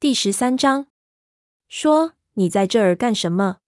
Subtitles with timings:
[0.00, 0.86] 第十三章
[1.68, 3.58] 说：“你在这儿干什么？”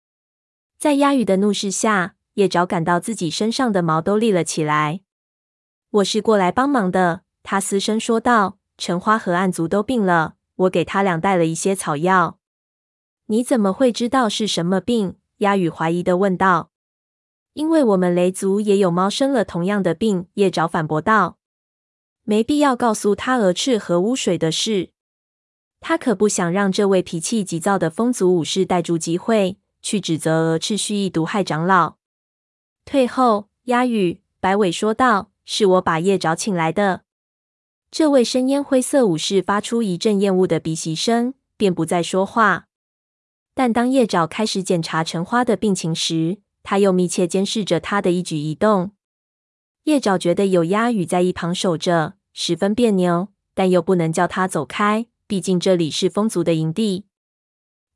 [0.81, 5.03] 在鸦羽的怒视下，叶爪感到自己身上的毛都立了起来。
[6.01, 8.57] “我是过来帮忙的。”他嘶声说道。
[8.79, 12.39] “橙花和暗族都病了，我给他俩带了一些草药。
[13.29, 16.71] ”“你怎么会知道是什么病？”鸦羽怀疑的问道。
[17.53, 21.37] “因为我们雷族也有猫生了同样的病。”叶爪反驳道。
[22.25, 24.93] “没必要告诉他鹅翅和污水的事。”
[25.83, 31.97] 他可不想让这位脾气急躁的风族武士逮住机会去指责鹅翅蓄意毒害长老。
[32.85, 37.03] 退后，鸦羽，白尾说道：“是我把叶爪请来的。”
[37.91, 42.69] 这位深烟灰色武士发出一阵厌恶的鼻息声，便不再说话。
[43.53, 48.93] 但当叶爪开始检查橙花的病情时，他又密切监视着他的一举一动。
[49.85, 55.07] 叶爪觉得有鸦羽在一旁守着，十分别扭，但又不能叫他走开。
[55.33, 57.07] 毕竟这里是风族的营地，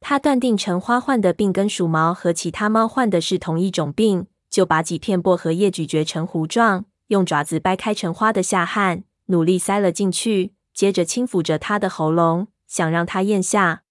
[0.00, 13.82] 他断定橙花患的病跟鼠毛和其他猫患的是同一种病，就把几片薄荷叶咀嚼成糊状，用爪子掰开橙花的下颌，努力塞了进去，接着轻抚着他的喉咙，想让他咽下。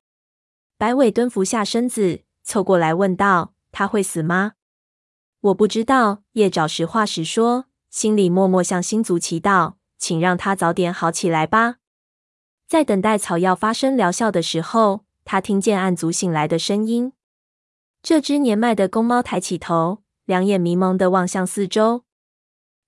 [0.80, 4.53] 白尾蹲伏下身子，凑过来问道：“他会死吗？”
[5.41, 6.23] 我不知道。
[6.31, 11.75] 叶爪实话实说，心里默默向星族祈祷，请让他早点好起来吧。
[12.67, 17.13] 在等待草药发生疗效的时候，他听见暗族醒来的声音。
[18.02, 22.03] 这只年迈的公猫抬起头，两眼迷蒙地望向四周。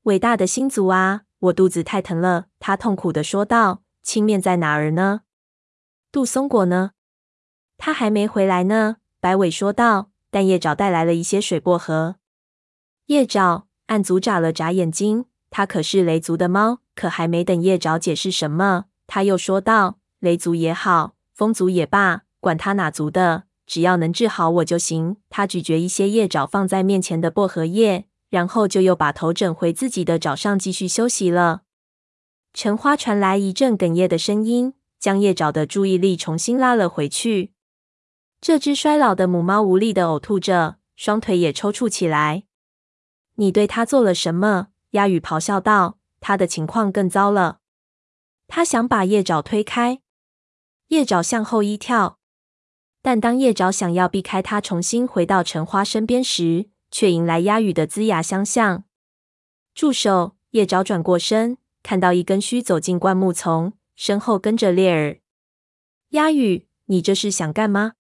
[0.03, 3.84] 伟大的星族啊，我肚子太疼了，他痛苦地说道。
[4.02, 5.22] 青面在哪儿呢？
[6.12, 6.91] 杜松果呢？
[7.78, 8.97] 他还没回来呢。
[9.19, 10.09] 白尾说道。
[10.30, 12.17] 但叶爪带来了一些水薄荷。
[13.08, 15.25] 叶爪，暗族眨了眨眼睛。
[15.50, 16.80] 他可是雷族的猫。
[16.95, 18.86] 可还没等叶爪解释什么。
[19.08, 31.62] 他又说道：“雷族也好，风族也罢，管他哪族的，只要能治好我就行。”他咀嚼一些叶爪放在面前的薄荷叶，然后就又把头枕回自己的爪上继续休息了。
[32.53, 37.53] 橙花传来一阵哽咽的声音，将叶爪的注意力重新拉了回去。
[38.41, 42.44] 这只衰老的母猫无力地呕吐着，双腿也抽搐起来。
[43.35, 47.59] “你对它做了什么？”鸦羽咆哮道，“它的情况更糟了。”
[48.47, 50.02] 他想把叶爪推开，
[50.88, 52.18] 叶爪向后一跳，
[53.02, 58.85] 但当叶爪想要避开他，重新回到橙花身边时，却迎来鸭羽的龇牙相向。
[59.75, 60.35] 住手！
[60.52, 65.19] 叶爪转过身，看到一根须走进灌木丛，身后跟着猎耳。
[66.09, 67.94] 鸦羽，你这是想干嘛？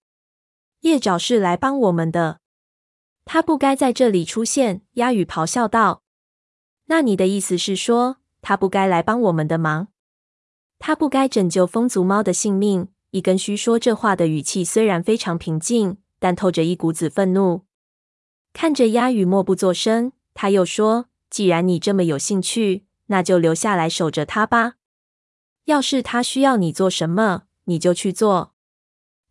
[0.79, 2.39] 叶爪是来帮我们的，
[3.25, 4.81] 他不该在这里出现。
[4.93, 6.03] 鸭羽咆哮道
[6.87, 9.89] ：“那你的意思是说，他不该来帮我们的忙？”
[10.79, 12.87] 他不该拯救风族猫的性命。
[13.11, 17.63] 一根须说这话的语气虽然非常平静，但透着一股子愤怒。
[18.51, 24.73] 看着鸦羽默不作声，他又说：“既然你这么有兴趣，那就留下来守着他吧。
[25.65, 28.53] 要是他需要你做什么，你就去做。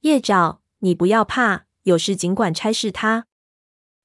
[0.00, 3.26] 叶爪，你不要怕，有事尽管差事他。”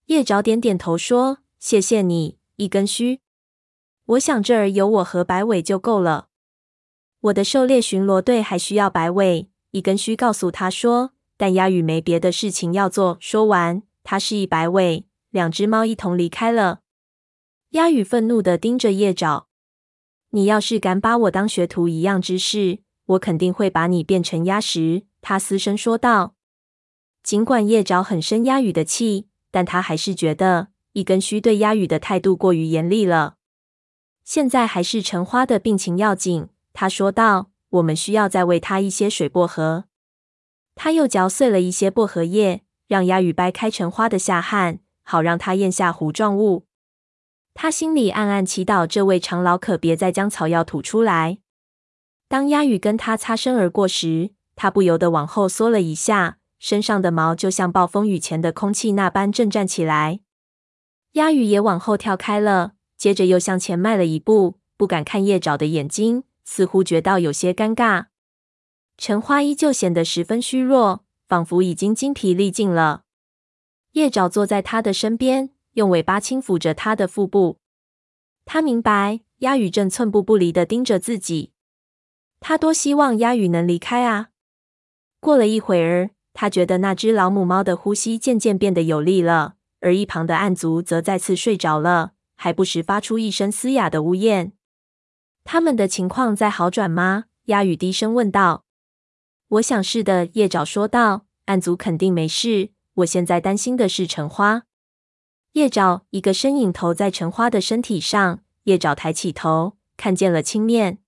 [0.07, 3.21] 叶爪点点头说：“谢谢你，一根须。
[4.05, 6.27] 我想这儿有我和白尾就够了。”
[7.21, 9.47] 我的狩猎巡逻队还需要白尾。
[9.69, 13.17] 一根须告诉他说，但鸦羽没别的事情要做。
[13.21, 16.79] 说完，他示意白尾，两只猫一同离开了。
[17.69, 19.47] 鸦羽愤怒地盯着叶爪
[20.31, 26.35] ：“你要是敢把我当学徒一样之事，我肯定会把你变成鸭食。”他嘶声说道。
[27.23, 33.35] 尽管叶爪很生鸭羽的气，但他还是觉得一根须对鸭羽的态度过于严厉了。
[34.25, 36.49] 现在还是橙花的病情要紧。
[36.73, 39.85] 他说道：“我们需要再喂它一些水薄荷。”
[40.75, 46.65] 他又嚼碎了一些薄荷叶，让鸦羽掰开橙花的下颌，好让它咽下糊状物。
[47.53, 51.39] 他心里暗暗祈祷，这位长老可别再将草药吐出来。
[52.29, 60.21] 当鸦羽跟他擦身而过时，他不由得往后缩了一下，身上的毛就像暴风雨前的空气那般震颤起来。
[61.13, 66.23] 鸦羽也往后跳开了，接着又向前迈了一步，不敢看叶爪的眼睛。
[66.43, 68.07] 似乎觉到有些尴尬，
[68.97, 73.03] 陈花依旧显得十分虚弱，仿佛已经精疲力尽了。
[73.93, 77.57] 叶爪坐在他的身边，用尾巴轻抚着他的腹部。
[78.45, 81.51] 他明白，鸦羽正寸步不离地盯着自己。
[82.39, 84.29] 他多希望鸦羽能离开啊！
[85.19, 94.53] 过了一会儿，他觉得那只老母猫的呼吸渐渐变得有力了，而一旁的暗族则再次睡着了，还不时发出一声嘶哑的呜咽。
[95.43, 97.25] 他们的情况在好转吗？
[97.45, 98.65] 鸦羽低声问道。
[99.47, 101.25] 我想是的，叶爪说道。
[101.45, 104.63] 暗族肯定没事，我现在担心的是橙花。
[105.53, 110.99] 叶爪一个身影投在橙花的身体上，叶爪抬起头，看见了青面。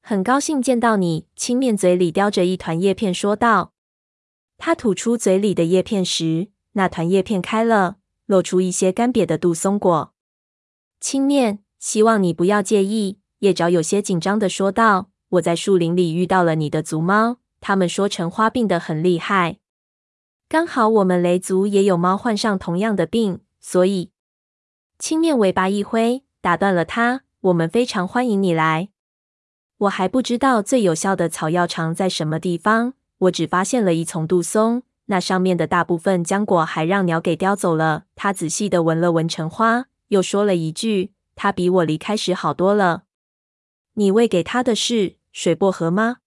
[0.00, 3.72] 很高兴见到你，青面嘴里叼着一团叶片，说道。
[4.58, 10.12] 他吐出嘴里的叶片时，那团叶片开了，露出一些干瘪的杜松果。
[10.98, 13.20] 青面，希望你不要介意。
[13.42, 15.08] 叶爪有些紧张地说道。
[15.32, 17.38] 我在树林里遇到了你的族猫。
[17.60, 19.58] 他们说橙花病得很厉害，
[20.48, 24.10] 刚好我们雷族也有猫患上同样的病，所以
[24.98, 27.22] 青面尾巴一挥，打断了他。
[27.40, 28.90] 我们非常欢迎你来。
[29.78, 38.04] 我还不知道最有效的草药藏在什么地方，我只发现了一丛杜松，那上面的大部分浆果还让鸟给叼走了。
[38.14, 43.04] 他仔细地闻了闻橙花，又说了一句：“他比我离开时好多了。”
[43.94, 46.18] 你喂给他的是水薄荷吗？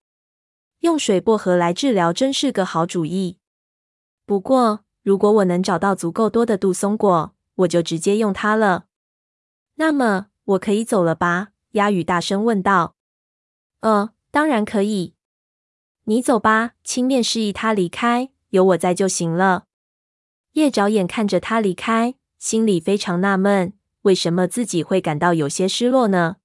[0.81, 3.39] 用水薄荷来治疗真是个好主意。
[4.25, 8.85] 不过，如果我能找到足够多的杜松果，我就直接用它了。
[9.75, 11.50] 那么，我可以走了吧？
[11.71, 12.95] 鸦羽大声问道。
[13.79, 15.15] 呃，当然可以。
[16.03, 16.73] 你走吧。
[16.83, 19.65] 青面示意他离开，有我在就行了。
[20.51, 23.73] 叶爪眼看着他离开，心里非常纳闷，
[24.03, 26.38] 为什么自己会感到有些失落呢？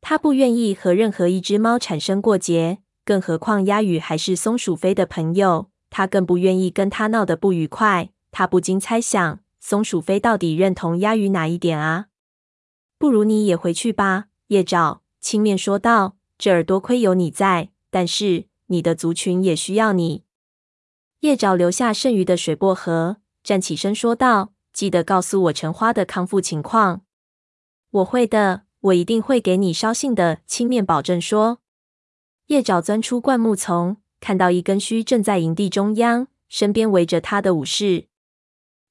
[0.00, 2.78] 他不愿意和任何一只猫产生过节。
[3.04, 8.10] 更何况鸦羽还是松鼠飞的朋友，他更不愿意跟他闹得不愉快。
[8.30, 12.08] 他不禁猜想，松鼠飞到底认同鸭羽哪一点啊？
[12.98, 15.00] 不如你也回去吧，叶爪。
[15.20, 20.24] 青面说道：“这儿多亏有你在，但是你的族群也需要你。”
[21.20, 27.02] 叶爪留下剩余的水薄荷，站起身说道：“记得告诉我橙花的康复情况。”
[27.90, 30.40] 我会的，我一定会给你捎信的。
[30.46, 31.60] 青面保证说。
[32.46, 38.08] 叶爪钻出灌木丛，看到一根须正在营地中央，身边围着他的武士。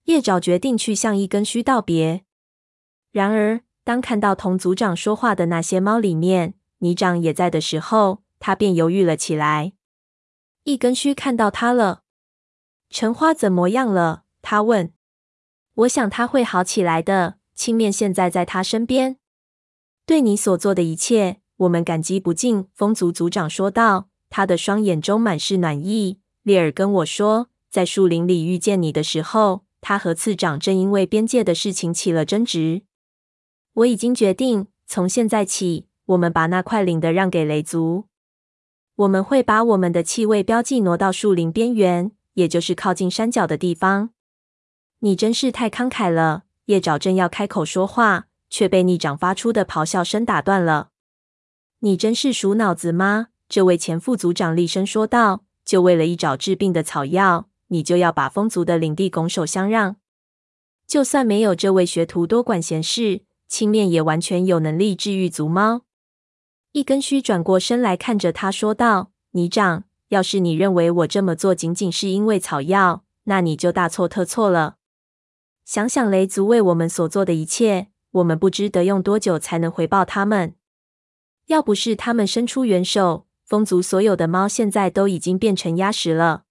[0.04, 2.24] 叶爪决定去向一根须道别。
[3.12, 9.74] 然而，当看到同族长说话的那些猫里面，泥长也在的时候，他便犹豫了起来。
[10.64, 12.04] 一根须看到他了。
[12.90, 14.24] 橙花怎么样了？
[14.42, 14.94] 他问。
[15.74, 17.38] 我想他会好起来的。
[17.56, 19.18] 青面现在在他身边。
[20.08, 21.42] 对你所做的一切。
[21.58, 24.08] 我们感激不尽，风族族长说道。
[24.30, 26.22] 他的双眼中满是暖意。
[26.44, 32.84] 列尔跟我说，在树林里遇见你的时候，他和次长正因为边界的事情起了争执。
[33.74, 38.06] 我已经决定，从现在起，我们把那块领地让给雷族。
[38.96, 44.12] 我们会把我们的气味标记挪到树林边缘，也就是靠近山脚的地方。
[45.00, 46.44] 你真是太慷慨了。
[46.66, 50.90] 叶爪正要开口说话，却被逆长发出的咆哮声打断了。
[51.80, 53.28] 你真是鼠脑子吗？
[53.48, 59.96] 这位前副族长厉声说道：“就为了一找治病的草药，你就要把风族的领地拱手相让？
[60.86, 65.84] 就算没有这位学徒多管闲事，青面也完全有能力治愈族猫。”
[66.74, 74.76] 一根须转过身来看着他说道：“泥长，要是你认为我这么做仅仅是因为草药，那你就大错特错了。
[75.64, 80.56] 想想雷族为我们所做的一切，我们不知得用多久才能回报他们。”
[81.48, 86.44] 要不是他们伸出援手，风族所有的猫现在都已经变成鸭食了。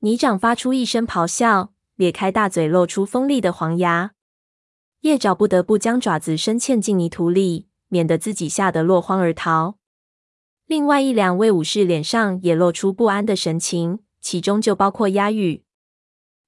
[0.00, 4.12] 泥掌发出一声咆哮，咧开大嘴，露出锋利的黄牙。
[5.00, 9.78] 叶爪不得不将爪子深嵌进泥土里，免得自己吓得落荒而逃。
[10.66, 15.64] 另外一两位武士脸上也露出不安的神情，其中就包括鸦羽。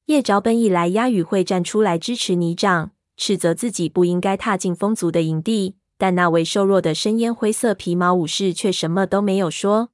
[0.07, 5.77] 叶爪本以来鸦羽会站出来支持泥掌，斥责自己不应该踏进风族的营地。
[5.99, 9.89] 但那位瘦弱的深烟灰色皮毛武士却什么都没有说。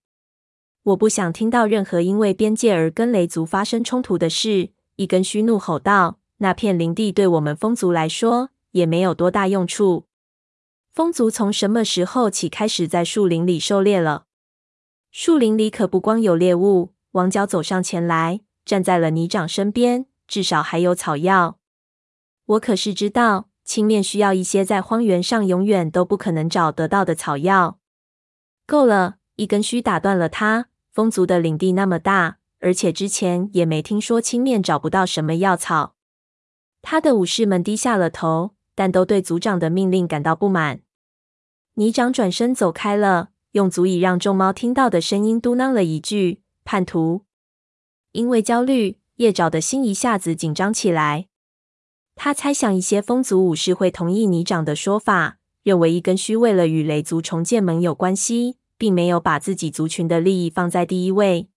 [0.82, 4.70] 我不想听到任何因为边界而跟雷族发生冲突的事。
[4.96, 10.06] 一根须怒吼道：“那片林地对我们风族来说也没有多大用处。
[10.92, 14.24] 风族从什么时候起开始在树林里狩猎了？
[15.12, 20.06] 树林里可不光有猎物。”王角走上前来，站在了泥长身边。
[20.26, 21.58] 至少还有草药。
[22.52, 23.48] 我可是知道。
[23.64, 27.78] 青面需要一些在荒原上永远都不可能找得到的草药。
[28.66, 29.18] 够了！
[29.36, 30.66] 一根须打断了他。
[30.90, 35.94] 风族的领地那么大，而且之前也没听说青面找不到什么药草。
[36.82, 40.80] 他的武士们低下了头，但都对族长的命令感到不满。
[41.74, 47.24] 泥长转身走开了，用足以让众猫听到的声音嘟囔了一句：“叛徒。”
[48.10, 51.28] 因为焦虑，叶爪的心一下子紧张起来。
[52.14, 61.48] 他猜想一些风族武士会同意泥长的说法，认为一根须为了与雷族重建盟有关系，并没有把自己族群的利益放在第一位。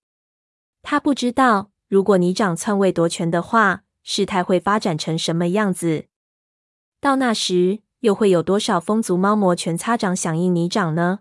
[0.82, 6.06] 他不知道，如果泥长篡位夺权的话，事态会发展成什么样子。
[7.02, 11.20] 到那时，又会有多少风族猫摩拳擦掌响应泥长呢？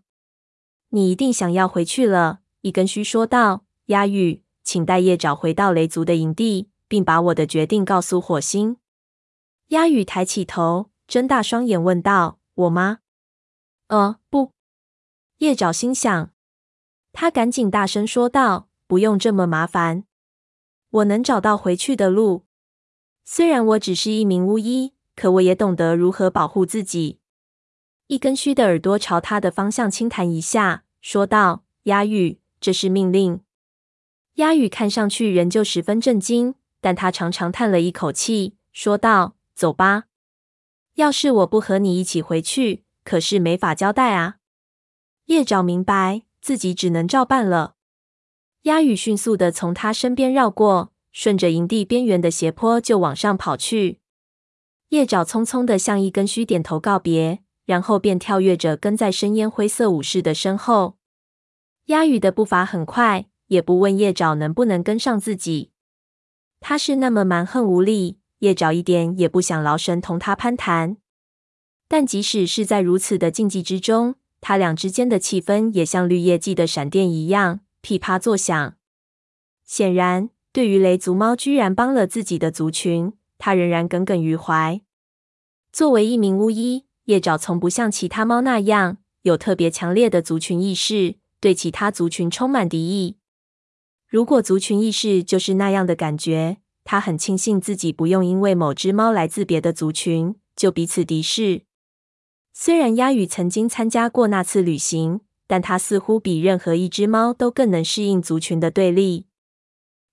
[0.90, 3.64] 你一定想要回去了，一根须说道。
[3.86, 8.76] 鸦羽，请带叶爪回到雷族的营地，并把我的决定告诉火星。
[9.74, 13.00] 鸦羽抬起头，睁大双眼问道：“我吗
[13.88, 14.52] ？”“呃，不。”
[15.38, 16.30] 叶爪心想。
[17.12, 20.04] 他赶紧大声说道：“不用这么麻烦，
[20.90, 22.44] 我能找到回去的路。
[23.24, 27.18] 虽然我只是一名巫医，可我也懂得如何保护自己。”
[28.06, 33.40] 一根须的耳朵朝他的方向轻弹一下，说道：“鸦羽，这是命令。”
[34.34, 40.04] 鸦羽看上去仍旧十分震惊，但他长长叹了一口气，说道：“走吧。
[40.94, 44.36] 要是我不和你一起回去，可是没法交代啊。”
[45.26, 47.76] 叶爪明白自己只能照办了。
[48.62, 54.00] 鸦羽迅速的从他身边绕过，顺着营地边缘的斜坡就往上跑去。
[54.90, 60.98] 叶爪匆匆的向一根须点头告别，然后便跳跃着跟在深烟灰色武士的身后。
[61.86, 63.26] 鸦羽的步伐很快。
[63.48, 65.70] 也不问叶爪能不能跟上自己，
[66.60, 70.98] 他是那么蛮横无理，叶爪一点也不想劳神同他攀谈。
[71.88, 78.76] 但即使是在如此的竞技之中，他俩之间的气氛也像绿叶季的闪电一样噼啪作响。
[79.64, 84.82] 显然，对于雷族猫居然帮了自己的族群，他仍然耿耿于怀。
[85.72, 93.16] 作为一名巫医，叶爪从不像其他猫那样有特别强烈的族群意识，对其他族群充满敌意。
[94.06, 101.62] 如果族群意识就是那样的感觉，他很庆幸自己不用因为某只猫来自别的族群就彼此敌视。
[102.52, 109.26] 虽然鸦羽曾经参加过那次旅行，但他似乎比任何一只猫都更能适应族群的对立。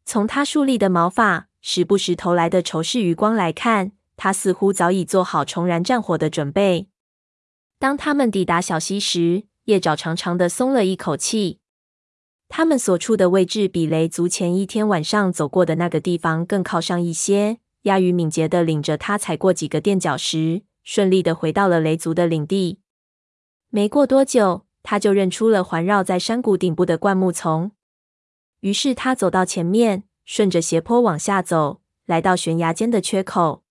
[0.04, 6.88] 从他竖立的毛发、时不时投来的仇视余光来看，他似乎早已做好重燃战火的准备。
[7.78, 11.61] 当他们抵达小溪时，叶爪长长的松了一口气。
[12.54, 17.60] 他们所处的位置比雷族前一天晚上走过的那个地方更靠上一些。
[17.84, 22.80] 鸦羽敏捷地领着他踩过几个垫脚石，顺利地回到了雷族的领地。
[23.70, 27.72] 没过多久，他就认出了环绕在山谷顶部的灌木丛。
[28.60, 33.64] 于是他走到前面，顺着斜坡往下走，来到悬崖间的缺口。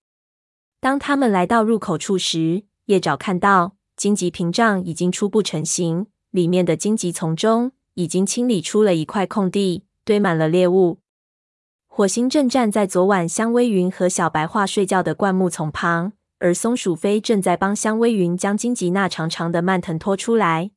[0.79, 7.73] 当他们来到入口处时，叶爪看到荆棘屏障已经初步成型，里面的荆棘丛中。
[7.95, 10.99] 已经清理出了一块空地，堆满了猎物。
[11.87, 20.71] 火星正站在昨晚香薇云和小白桦睡觉的灌木丛旁，而松鼠飞正在帮香薇云将荆棘那长长的蔓藤拖出来。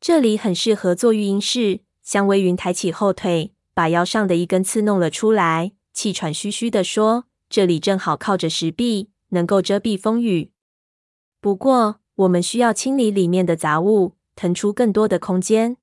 [0.00, 1.80] 这里很适合做育婴室。
[2.02, 10.50] 香薇云抬起后腿，把腰上的一根刺弄了出来，气喘吁吁地说：“这里正好靠着石壁，能够遮蔽风雨。
[11.40, 15.76] 不过，我们需要清理里面的杂物，腾出更多的空间。”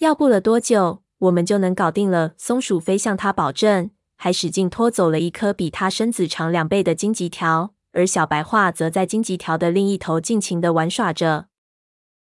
[0.00, 2.32] 要不了多久，我们就能搞定了。
[2.38, 11.48] 松鼠飞向他保证，还使劲拖走了一棵比他身子长两倍的荆棘条，而小白桦则在荆棘条的另一头尽情的玩耍着。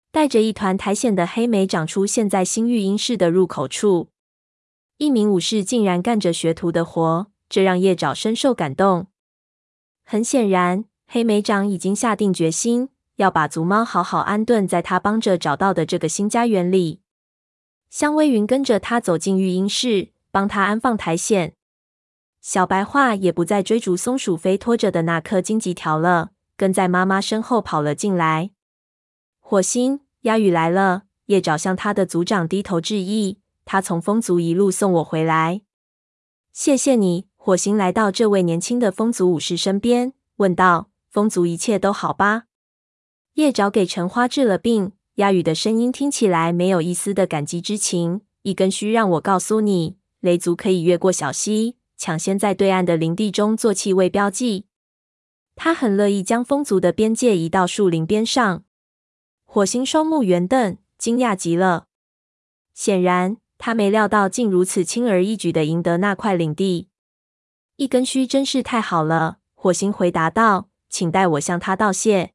[0.09, 4.07] 带着一团苔藓的黑莓长出现在新育婴室的入口处。
[4.97, 9.07] 一名武士竟然干着学徒的活，这让叶爪深受感动。
[10.05, 17.01] 很显然，黑莓长已经下定决心要把族猫好好安顿在他帮着找到的这个新家园里。
[17.95, 21.53] 香薇云跟着他走进育婴室，帮他安放苔藓。
[22.41, 28.51] 小白桦也不再追逐松鼠飞拖着的那颗荆棘条了，跟在妈妈身后跑了进来。
[29.39, 31.03] 火星，鸦羽来了。
[31.27, 33.39] 叶爪向他的族长低头致意。
[33.63, 35.61] 他从风族一路送我回来，
[36.51, 37.29] 谢谢你。
[37.37, 42.47] 火星来到这位年轻的风族武士身边，问道：“风族一切都好吧？”
[43.35, 44.91] 叶爪给橙花治了病。
[45.15, 48.21] 鸦羽的声音听起来没有一丝的感激之情。
[48.41, 54.65] 一根须让我告诉你，雷族可以越过小溪，抢先在对岸的林地中做气味标记。
[55.55, 58.63] 他很乐意将风族的边界移到树林边上。
[59.45, 61.87] 火星双目圆瞪，惊讶极了。
[62.73, 66.89] 显然，他没料到竟如此轻而易举地赢得那块领地。
[67.77, 72.33] 一根须真是太好了，火星回答道：“请代我向他道谢。”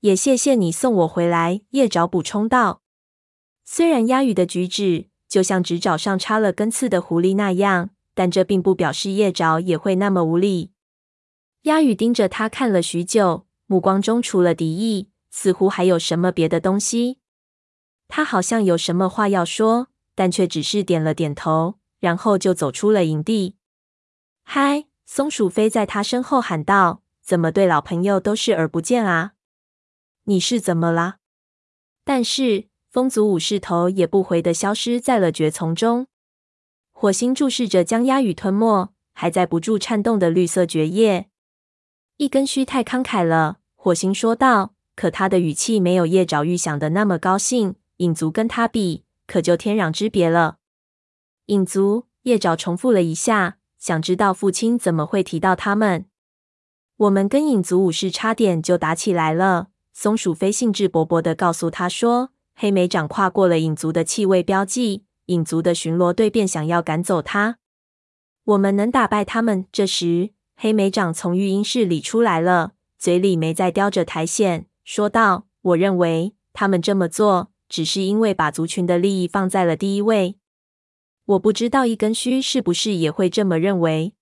[0.00, 2.82] 也谢谢你送我回来，叶爪补充道。
[3.64, 10.72] 虽然鸦羽的举止就像直爪上插了根刺的狐狸那样，但这并不表示叶爪也会那么无力。
[11.62, 17.18] 鸦羽盯着他看了许久，目光中除了敌意，似乎还有什么别的东西。
[18.06, 23.56] 他好像有什么话要说，但却只是点了点头，然后就走出了营地。
[24.44, 29.32] 嗨，松鼠飞在他身后喊道：“怎么对老朋友都视而不见啊？
[30.26, 31.16] 你是怎么啦？”
[32.04, 36.06] 但是风族武士头也不回地消失在了蕨丛中。
[36.92, 41.28] 火星注视着将鸦羽吞没、还在不住颤动的绿色蕨叶。
[42.16, 44.74] 一根须太慷慨了，火星说道。
[44.94, 47.74] 可他的语气没有叶爪预想的那么高兴。
[47.98, 50.56] 影族跟他比，可就天壤之别了。
[51.46, 56.06] 影族，叶爪重复了一下，想知道父亲怎么会提到他们。
[56.96, 59.68] 我们跟影族武士差点就打起来了。
[59.98, 67.56] 松鼠飞兴致勃勃地告诉他说：“黑莓长跨过了影族的气味标记，影族的巡逻队便想要赶走他。
[68.44, 80.36] 我们能打败他们。”这时，黑莓长从育婴室里出来了，嘴里没再叼着苔藓，说道：“我认为他们这么做，只是因为把族群的利益放在了第一位。
[81.24, 84.12] 我不知道一根须是不是也会这么认为。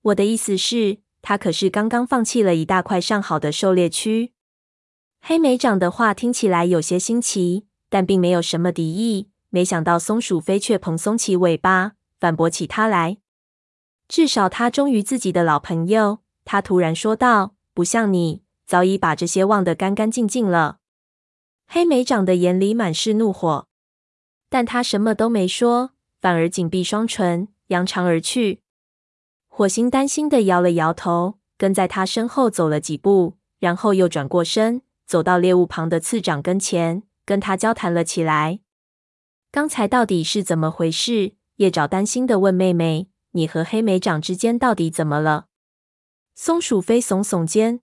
[0.00, 4.32] 我的意思是，他可是刚刚放弃了一大块上好的狩猎区。”
[5.28, 9.28] 黑莓长的话听起来有些新奇，但并没有什么敌意。
[9.48, 13.16] 没想到松鼠飞却蓬松起尾巴，反驳起他来。
[14.06, 16.20] 至少他忠于自己的老朋友。
[16.44, 20.78] 他突然说道：“不像你，早已把这些忘得干干净净了。”
[21.66, 23.66] 黑莓长的眼里满是怒火，
[24.48, 25.90] 但他什么都没说，
[26.20, 28.60] 反而紧闭双唇，扬长而去。
[29.48, 34.82] 火星担心的摇了摇头，跟在他身后走了几步，然后又转过身。
[35.06, 38.58] 走到猎物旁的次长跟前，跟他交谈了起来。
[39.52, 41.34] 刚才到底是怎么回事？
[41.56, 45.46] 叶爪担心的问妹妹：“你和黑莓长之间到底怎么了？”
[46.34, 47.80] 松鼠飞耸耸肩：“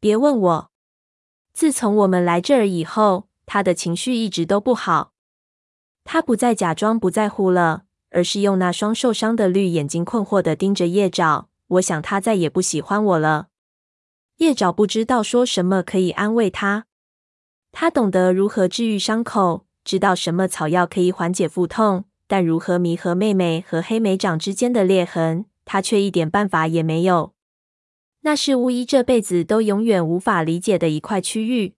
[0.00, 0.70] 别问我。
[1.52, 5.12] 自从我们来这儿以后，他的情绪一直都不好。
[6.02, 11.48] 他不再假装不在乎了，而是用那双受伤的绿眼睛困惑的盯着叶爪。
[11.68, 13.48] 我想他再也不喜欢我了。”
[14.40, 16.86] 叶爪不知道说什么可以安慰他。
[17.72, 27.34] 他懂得如何治愈伤口，知道什么草药可以缓解腹痛，但如何弥合妹妹和黑莓长之间的裂痕，他却一点办法也没有。
[28.22, 31.74] 那是巫医这辈子都永远无法理解的一块区域。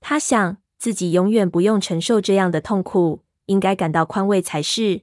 [0.00, 5.02] 他想自己永远不用承受这样的痛苦，应该感到宽慰才是。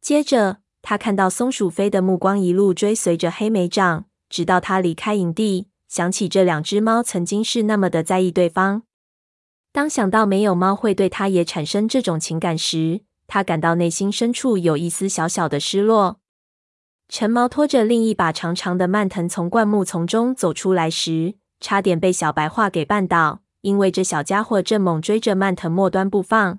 [0.00, 5.68] 接着，他看到松鼠飞的目光一路追随着黑莓长，直到他离开营地。
[5.94, 8.82] 想起这两只猫曾经是那么的在意对方，
[9.70, 16.18] 当想到没有猫会对它也产生这种情感时，他感到内心深处有一丝小小的失落。
[17.08, 26.58] 橙毛拖着另一把长长的蔓藤从灌木丛中走出来时，差点被小白话给绊倒，因为这小家伙正猛追着蔓藤末端不放。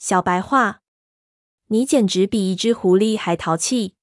[0.00, 0.80] 小白话，
[1.68, 3.94] 你简直比一只狐狸还淘气！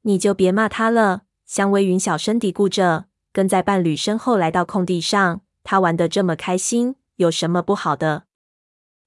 [0.00, 1.24] 你就别骂他了。
[1.44, 3.09] 香微云小声嘀咕着。
[3.32, 8.24] 跟在伴侣身后来到空地上，他玩得这么开心，有什么不好的？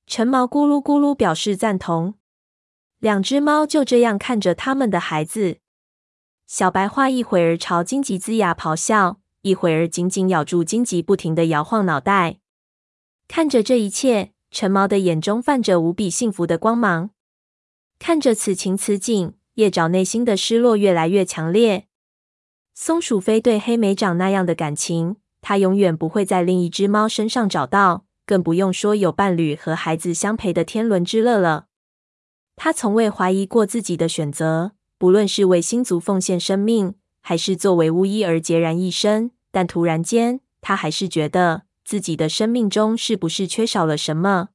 [0.08, 2.16] 陈毛咕噜咕噜表示赞同。
[3.00, 5.58] 两只猫就这样看着他们的孩子。
[6.48, 12.40] 小白花一会儿朝荆棘龇牙咆哮，一会儿紧紧咬住荆棘，不停地摇晃脑袋。
[13.28, 17.10] 看着这一切，陈毛的眼中泛着无比幸福的光芒。
[18.00, 21.88] 看着此情此景，叶爪内心的失落越来越强烈。
[22.76, 31.68] 松鼠飞对黑莓长那样的感情，它永远不会在另一只猫身上找到，更不用说有伴侣和孩子相陪的天伦之乐了。
[32.56, 39.32] 它从未怀疑过自己的选择，不论是为星族奉献生命，还是作为巫医而孑然一身。
[39.52, 44.50] 但突然间，它还是觉得自己的生命中是不是缺少了什么？